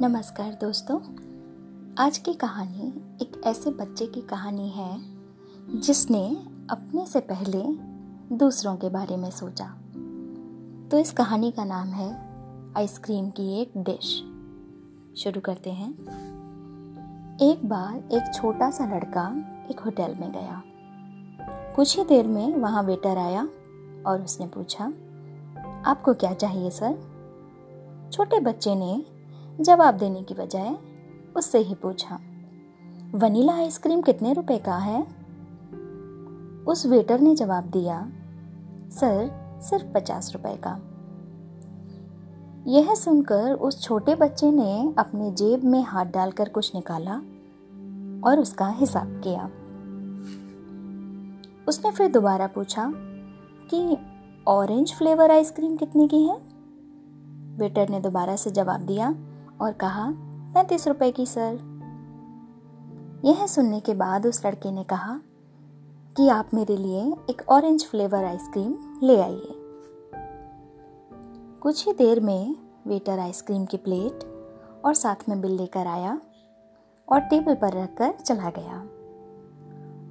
नमस्कार 0.00 0.58
दोस्तों। 0.60 0.98
आज 1.98 2.18
की 2.18 2.34
कहानी 2.34 2.88
एक 3.22 3.42
ऐसे 3.44 3.70
बच्चे 3.70 4.06
की 4.06 4.20
कहानी 4.20 4.68
है, 4.68 5.00
जिसने 5.80 6.36
अपने 6.70 7.06
से 7.06 7.20
पहले 7.20 7.62
दूसरों 8.36 8.76
के 8.76 8.88
बारे 8.88 9.16
में 9.16 9.30
सोचा। 9.30 9.64
तो 10.90 10.98
इस 10.98 11.12
कहानी 11.12 11.50
का 11.50 11.64
नाम 11.64 11.88
है 11.88 12.08
आइसक्रीम 12.76 13.30
की 13.30 13.62
एक 13.62 13.72
डिश। 13.76 14.16
शुरू 15.22 15.40
करते 15.40 15.70
हैं। 15.70 15.90
एक 17.42 17.68
बार 17.68 17.96
एक 17.96 18.34
छोटा 18.34 18.70
सा 18.70 18.86
लड़का 18.86 19.36
एक 19.70 19.80
होटल 19.80 20.14
में 20.14 20.32
गया। 20.32 20.62
कुछ 21.76 21.98
ही 21.98 22.04
देर 22.04 22.26
में 22.26 22.56
वहाँ 22.56 22.82
वेटर 22.82 23.18
आया 23.18 23.48
और 24.06 24.22
उसने 24.24 24.46
पूछा, 24.46 24.84
आपको 25.90 26.14
क्या 26.14 26.34
चाहिए, 26.34 26.70
सर? 26.70 27.16
छोटे 28.12 28.40
बच्चे 28.40 28.74
ने 28.74 29.15
जवाब 29.60 29.94
देने 29.94 30.22
की 30.22 30.34
बजाय 30.34 30.76
उससे 31.36 31.58
ही 31.58 31.74
पूछा, 31.74 32.18
वनीला 33.14 33.52
आइसक्रीम 33.52 34.02
कितने 34.02 34.32
रुपए 34.32 34.58
का 34.58 34.76
है? 34.76 35.02
उस 36.64 36.86
वेटर 36.86 37.20
ने 37.20 37.34
जवाब 37.34 37.64
दिया, 37.64 38.12
सर, 38.90 39.30
सिर्फ़ 39.62 39.86
पचास 39.86 40.32
रुपए 40.32 40.56
का। 40.66 40.80
यह 42.66 42.94
सुनकर 42.94 43.52
उस 43.52 43.82
छोटे 43.82 44.14
बच्चे 44.14 44.50
ने 44.50 44.94
अपने 44.98 45.30
जेब 45.30 45.64
में 45.64 45.82
हाथ 45.82 46.04
डालकर 46.04 46.48
कुछ 46.48 46.74
निकाला 46.74 47.14
और 48.30 48.40
उसका 48.40 48.68
हिसाब 48.68 49.20
किया। 49.26 49.50
उसने 51.68 51.90
फिर 51.90 52.10
दोबारा 52.10 52.46
पूछा 52.46 52.92
कि 53.74 53.96
ऑरेंज 54.48 54.94
फ्लेवर 54.94 55.30
आइसक्रीम 55.30 55.76
कितने 55.76 56.08
की 56.08 56.22
है? 56.22 56.36
वेटर 57.56 57.88
ने 57.88 58.00
दोबारा 58.00 58.36
से 58.36 58.50
जवाब 58.50 58.80
दिया 58.80 59.14
और 59.60 59.72
कहा, 59.72 60.12
पैंतीस 60.54 60.88
रुपए 60.88 61.10
की, 61.10 61.26
सर. 61.26 61.76
यह 63.24 63.46
सुनने 63.46 63.80
के 63.80 63.94
बाद 63.94 64.26
उस 64.26 64.46
लड़के 64.46 64.70
ने 64.70 64.84
कहा 64.84 65.20
कि 66.16 66.28
आप 66.28 66.50
मेरे 66.54 66.76
लिए 66.76 67.12
एक 67.30 67.42
ऑरेंज 67.48 67.84
फ्लेवर 67.84 68.24
आइसक्रीम 68.24 69.00
ले 69.02 69.20
आइए। 69.20 69.52
कुछ 71.60 71.86
ही 71.86 71.92
देर 71.92 72.20
में 72.20 72.56
वेटर 72.86 73.18
आइसक्रीम 73.18 73.64
की 73.64 73.76
प्लेट 73.76 74.24
और 74.84 74.94
साथ 74.94 75.28
में 75.28 75.40
बिल 75.40 75.50
लेकर 75.50 75.86
आया 75.86 76.20
और 77.08 77.20
टेबल 77.20 77.54
पर 77.54 77.72
रखकर 77.72 78.10
चला 78.10 78.50
गया। 78.50 78.86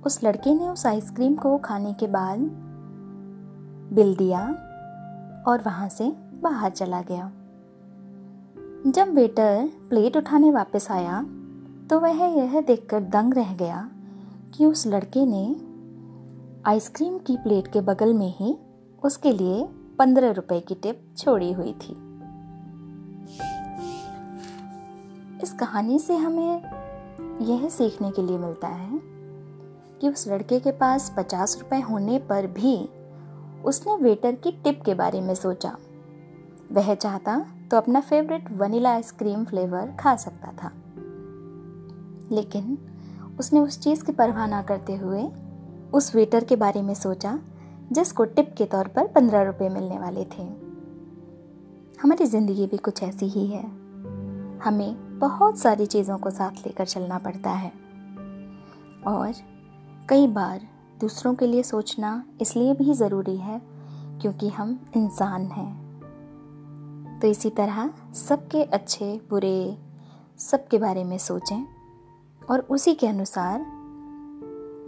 उस 0.05 0.23
लड़के 0.23 0.53
ने 0.53 0.69
उस 0.69 0.85
आइसक्रीम 0.85 1.35
को 1.35 1.57
खाने 1.57 1.93
के 1.93 2.07
बाद 2.07 2.39
बिल 3.93 4.15
दिया 4.15 4.47
और 5.47 5.61
वहाँ 5.65 5.89
से 5.89 6.11
बाहर 6.41 6.71
चला 6.71 7.02
गया। 7.02 7.31
जब 8.88 9.14
वेटर 9.14 9.69
प्लेट 9.89 10.17
उठाने 10.17 10.52
वापस 10.52 10.88
आया 10.91 11.22
तो 11.89 12.00
वह 12.00 12.23
यह 12.25 12.61
देखकर 12.61 13.00
दंग 13.00 13.33
रह 13.33 13.53
गया 13.53 13.89
कि 14.58 14.66
उस 14.66 14.88
लड़के 14.88 15.25
ने 15.25 15.55
आइसक्रीम 16.66 17.17
की 17.17 17.38
प्लेट 17.38 17.67
के 17.67 17.81
बगल 17.81 18.14
में 18.14 18.33
ही 18.38 18.58
उसके 19.03 19.31
लिए 19.31 19.66
पंद्रह 20.00 20.31
रुपए 20.31 20.59
की 20.59 20.75
टिप 20.75 21.14
छोड़ी 21.17 21.52
हुई 21.52 21.73
थी। 21.73 21.94
इस 25.44 25.53
कहानी 25.59 25.99
से 25.99 26.16
हमें 26.16 26.61
यह 27.42 27.70
सीखने 27.70 28.11
के 28.11 28.22
लिए 28.22 28.38
मिलता 28.38 28.67
है 28.67 28.99
कि 30.02 30.09
उस 30.09 30.27
लड़के 30.27 30.59
के 30.59 30.72
पास 30.72 31.14
पचास 31.17 31.58
रुपए 31.61 31.80
होने 31.80 32.20
पर 32.20 32.47
भी 32.47 32.77
उसने 33.66 33.95
वेटर 33.95 34.36
की 34.36 34.52
टिप 34.52 34.81
के 34.86 34.94
बारे 34.94 35.22
में 35.22 35.36
सोचा। 35.36 35.77
वह 36.72 36.95
चाहता 36.95 37.45
तो 37.71 37.77
अपना 37.77 38.02
फेवरेट 38.02 38.52
वनीला 38.52 38.91
आइसक्रीम 38.91 39.45
फ्लेवर 39.45 39.92
खा 39.99 40.15
सकता 40.15 40.52
था। 40.64 40.71
लेकिन 42.31 42.77
उसने 43.39 43.59
उस 43.59 43.80
चीज़ 43.80 44.03
की 44.03 44.11
परवाह 44.11 44.48
ना 44.48 44.61
करते 44.61 44.95
हुए 44.95 45.31
उस 45.93 46.15
वेटर 46.15 46.43
के 46.43 46.55
बारे 46.55 46.81
में 46.81 46.93
सोचा, 46.93 47.39
जिसको 47.92 48.26
टिप 48.26 48.55
के 48.58 48.65
तौर 48.65 48.87
पर 48.87 49.08
पंद्रह 49.08 49.43
रुपये 49.43 49.70
मिलने 49.70 49.99
वाले 49.99 50.26
थे। 50.26 50.43
हमारी 52.02 52.26
ज़िंदगी 52.26 52.67
भी 52.67 52.77
कुछ 52.77 53.03
ऐसी 53.03 53.26
ही 53.26 53.48
है। 53.48 53.64
हमें 54.59 55.20
बहुत 55.20 55.58
सारी 55.58 55.86
चीज़ों 55.86 56.17
को 56.17 56.30
साथ 56.30 56.52
लेकर 56.52 56.86
चलना 56.86 57.17
पड़ता 57.17 57.49
है। 57.49 57.71
और 59.08 59.33
कई 60.09 60.27
बार 60.27 60.61
दूसरों 60.99 61.36
के 61.36 61.47
लिए 61.47 61.64
सोचना 61.64 62.23
इसलिए 62.42 62.73
भी 62.73 62.93
ज़रूरी 62.93 63.37
है, 63.37 63.61
क्योंकि 64.21 64.49
हम 64.49 64.86
इंसान 64.97 65.42
हैं। 65.42 65.84
तो 67.25 67.30
इसी 67.30 67.49
तरह 67.49 67.89
सबके 68.13 68.63
अच्छे, 68.63 69.21
बुरे, 69.30 69.77
सबके 70.37 70.77
बारे 70.77 71.03
में 71.03 71.17
सोचें 71.17 71.67
और 72.52 72.59
उसी 72.59 72.93
के 72.93 73.08
अनुसार 73.08 73.59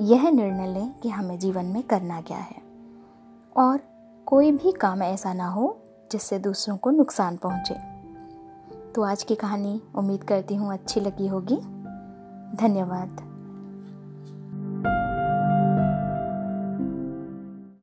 यह 0.01 0.29
निर्णय 0.29 0.67
लें 0.67 0.99
कि 0.99 1.09
हमें 1.09 1.39
जीवन 1.39 1.65
में 1.65 1.83
करना 1.83 2.21
क्या 2.21 2.37
है। 2.37 2.61
और 3.57 3.79
कोई 4.25 4.51
भी 4.51 4.71
काम 4.71 5.03
ऐसा 5.03 5.33
ना 5.33 5.47
हो 5.47 5.77
जिससे 6.11 6.39
दूसरों 6.39 6.77
को 6.77 6.91
नुकसान 6.91 7.37
पहुँचे। 7.37 7.75
तो 8.91 9.01
आज 9.01 9.23
की 9.23 9.35
कहानी 9.35 9.81
उम्मीद 9.95 10.23
करती 10.23 10.55
हूँ 10.55 10.73
अच्छी 10.73 10.99
लगी 10.99 11.27
होगी। 11.27 11.55
धन्यवाद। 12.57 13.26